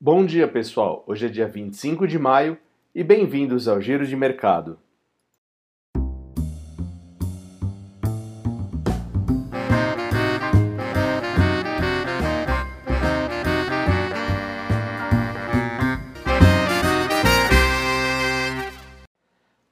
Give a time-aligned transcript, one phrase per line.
[0.00, 1.02] Bom dia, pessoal.
[1.08, 2.56] Hoje é dia 25 de maio
[2.94, 4.78] e bem-vindos ao Giro de Mercado.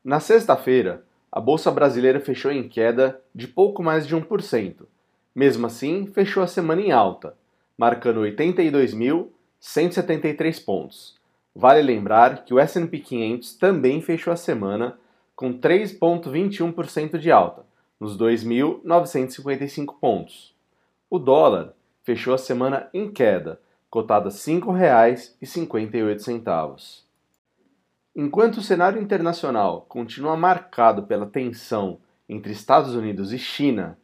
[0.02, 4.88] Na sexta-feira, a bolsa brasileira fechou em queda de pouco mais de 1%.
[5.32, 7.38] Mesmo assim, fechou a semana em alta,
[7.79, 8.27] marcando
[9.67, 11.17] 82.173 pontos.
[11.55, 14.97] Vale lembrar que o S&P 500 também fechou a semana
[15.34, 17.66] com 3,21% de alta,
[17.98, 20.55] nos 2.955 pontos.
[21.10, 21.74] O dólar
[22.05, 23.60] fechou a semana em queda,
[23.91, 27.05] cotada R$ 5,58.
[28.15, 31.98] Enquanto o cenário internacional continua marcado pela tensão
[32.29, 33.98] entre Estados Unidos e China,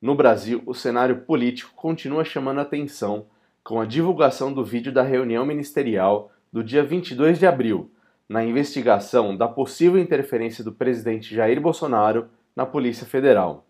[0.00, 3.26] no Brasil o cenário político continua chamando atenção
[3.66, 7.90] com a divulgação do vídeo da reunião ministerial do dia 22 de abril,
[8.28, 13.66] na investigação da possível interferência do presidente Jair Bolsonaro na Polícia Federal.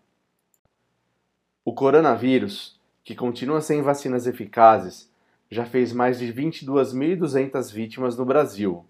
[1.65, 5.11] O coronavírus, que continua sem vacinas eficazes,
[5.49, 8.85] já fez mais de 22.200 vítimas no Brasil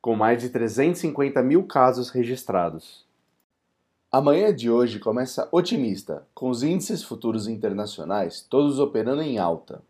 [0.00, 3.04] com mais de 350 mil casos registrados.
[4.10, 9.82] A manhã de hoje começa otimista, com os índices futuros internacionais todos operando em alta.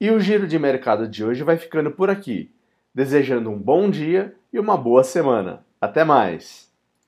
[0.00, 2.52] E o giro de mercado de hoje vai ficando por aqui,
[2.94, 5.64] desejando um bom dia e uma boa semana.
[5.80, 6.73] Até mais!